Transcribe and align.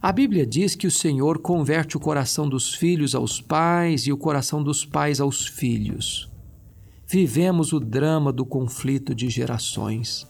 A 0.00 0.12
Bíblia 0.12 0.46
diz 0.46 0.74
que 0.74 0.86
o 0.86 0.90
Senhor 0.90 1.38
converte 1.38 1.96
o 1.96 2.00
coração 2.00 2.48
dos 2.48 2.74
filhos 2.74 3.14
aos 3.14 3.40
pais 3.40 4.06
e 4.06 4.12
o 4.12 4.16
coração 4.16 4.62
dos 4.62 4.84
pais 4.84 5.20
aos 5.20 5.46
filhos. 5.46 6.30
Vivemos 7.08 7.72
o 7.72 7.80
drama 7.80 8.30
do 8.30 8.44
conflito 8.44 9.14
de 9.14 9.30
gerações. 9.30 10.26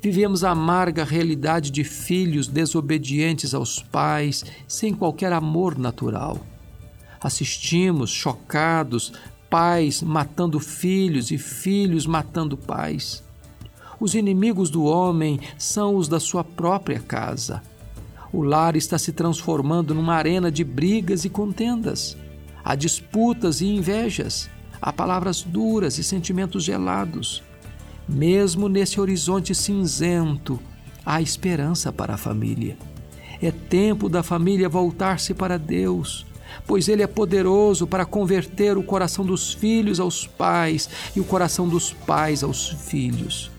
Vivemos 0.00 0.42
a 0.42 0.50
amarga 0.50 1.04
realidade 1.04 1.70
de 1.70 1.84
filhos 1.84 2.48
desobedientes 2.48 3.54
aos 3.54 3.80
pais, 3.80 4.44
sem 4.66 4.92
qualquer 4.92 5.32
amor 5.32 5.78
natural. 5.78 6.40
Assistimos, 7.20 8.10
chocados, 8.10 9.12
pais 9.48 10.02
matando 10.02 10.58
filhos 10.58 11.30
e 11.30 11.38
filhos 11.38 12.04
matando 12.04 12.56
pais. 12.56 13.22
Os 14.00 14.14
inimigos 14.14 14.70
do 14.70 14.84
homem 14.84 15.38
são 15.56 15.94
os 15.94 16.08
da 16.08 16.18
sua 16.18 16.42
própria 16.42 16.98
casa. 16.98 17.62
O 18.32 18.42
lar 18.42 18.76
está 18.76 18.98
se 18.98 19.12
transformando 19.12 19.94
numa 19.94 20.14
arena 20.14 20.50
de 20.50 20.64
brigas 20.64 21.24
e 21.26 21.28
contendas. 21.28 22.16
Há 22.64 22.74
disputas 22.74 23.60
e 23.60 23.66
invejas. 23.66 24.48
Há 24.80 24.90
palavras 24.92 25.42
duras 25.42 25.98
e 25.98 26.04
sentimentos 26.04 26.64
gelados. 26.64 27.42
Mesmo 28.08 28.68
nesse 28.68 29.00
horizonte 29.00 29.54
cinzento, 29.54 30.58
há 31.04 31.20
esperança 31.20 31.92
para 31.92 32.14
a 32.14 32.18
família. 32.18 32.76
É 33.40 33.50
tempo 33.50 34.08
da 34.08 34.22
família 34.22 34.68
voltar-se 34.68 35.34
para 35.34 35.58
Deus, 35.58 36.24
pois 36.66 36.88
Ele 36.88 37.02
é 37.02 37.06
poderoso 37.06 37.86
para 37.86 38.06
converter 38.06 38.78
o 38.78 38.82
coração 38.82 39.26
dos 39.26 39.52
filhos 39.52 40.00
aos 40.00 40.26
pais 40.26 40.88
e 41.14 41.20
o 41.20 41.24
coração 41.24 41.68
dos 41.68 41.92
pais 41.92 42.42
aos 42.42 42.68
filhos. 42.68 43.50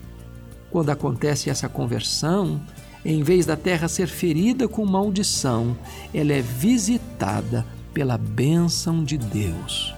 Quando 0.70 0.90
acontece 0.90 1.48
essa 1.48 1.68
conversão, 1.68 2.60
em 3.04 3.22
vez 3.22 3.44
da 3.44 3.56
terra 3.56 3.88
ser 3.88 4.08
ferida 4.08 4.66
com 4.66 4.84
maldição, 4.86 5.76
ela 6.12 6.32
é 6.32 6.40
visitada 6.40 7.66
pela 7.92 8.16
bênção 8.16 9.04
de 9.04 9.18
Deus. 9.18 9.94